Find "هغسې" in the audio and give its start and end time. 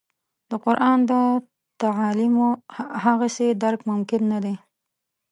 3.03-3.47